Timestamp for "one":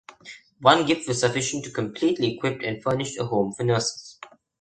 0.61-0.87